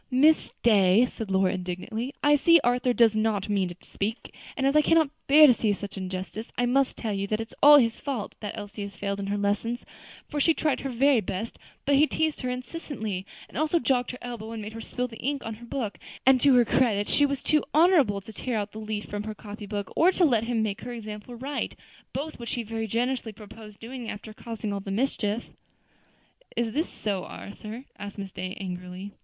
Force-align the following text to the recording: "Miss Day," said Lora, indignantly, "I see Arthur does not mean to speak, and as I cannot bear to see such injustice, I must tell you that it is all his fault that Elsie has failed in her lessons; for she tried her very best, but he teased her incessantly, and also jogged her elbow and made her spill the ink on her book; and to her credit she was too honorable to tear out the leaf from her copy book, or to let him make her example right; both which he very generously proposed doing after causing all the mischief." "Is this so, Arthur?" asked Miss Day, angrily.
"Miss 0.09 0.49
Day," 0.63 1.05
said 1.05 1.29
Lora, 1.29 1.53
indignantly, 1.53 2.11
"I 2.23 2.33
see 2.35 2.59
Arthur 2.63 2.91
does 2.91 3.15
not 3.15 3.49
mean 3.49 3.67
to 3.67 3.75
speak, 3.81 4.33
and 4.57 4.65
as 4.65 4.75
I 4.75 4.81
cannot 4.81 5.11
bear 5.27 5.45
to 5.45 5.53
see 5.53 5.73
such 5.73 5.95
injustice, 5.95 6.47
I 6.57 6.65
must 6.65 6.97
tell 6.97 7.13
you 7.13 7.27
that 7.27 7.39
it 7.39 7.49
is 7.49 7.55
all 7.61 7.77
his 7.77 7.99
fault 7.99 8.33
that 8.39 8.57
Elsie 8.57 8.81
has 8.81 8.95
failed 8.95 9.19
in 9.19 9.27
her 9.27 9.37
lessons; 9.37 9.85
for 10.27 10.39
she 10.39 10.55
tried 10.55 10.79
her 10.79 10.89
very 10.89 11.21
best, 11.21 11.59
but 11.85 11.93
he 11.93 12.07
teased 12.07 12.41
her 12.41 12.49
incessantly, 12.49 13.27
and 13.47 13.59
also 13.59 13.77
jogged 13.77 14.09
her 14.09 14.17
elbow 14.23 14.53
and 14.53 14.59
made 14.63 14.73
her 14.73 14.81
spill 14.81 15.07
the 15.07 15.19
ink 15.21 15.45
on 15.45 15.53
her 15.53 15.65
book; 15.67 15.99
and 16.25 16.41
to 16.41 16.55
her 16.55 16.65
credit 16.65 17.07
she 17.07 17.27
was 17.27 17.43
too 17.43 17.63
honorable 17.71 18.21
to 18.21 18.33
tear 18.33 18.57
out 18.57 18.71
the 18.71 18.79
leaf 18.79 19.05
from 19.05 19.21
her 19.25 19.35
copy 19.35 19.67
book, 19.67 19.93
or 19.95 20.11
to 20.11 20.25
let 20.25 20.45
him 20.45 20.63
make 20.63 20.81
her 20.81 20.93
example 20.93 21.35
right; 21.35 21.75
both 22.11 22.39
which 22.39 22.53
he 22.53 22.63
very 22.63 22.87
generously 22.87 23.31
proposed 23.31 23.79
doing 23.79 24.09
after 24.09 24.33
causing 24.33 24.73
all 24.73 24.79
the 24.79 24.89
mischief." 24.89 25.49
"Is 26.57 26.73
this 26.73 26.89
so, 26.89 27.23
Arthur?" 27.25 27.85
asked 27.99 28.17
Miss 28.17 28.31
Day, 28.31 28.55
angrily. 28.59 29.11